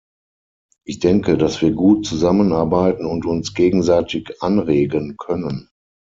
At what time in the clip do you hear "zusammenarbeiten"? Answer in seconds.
2.07-3.05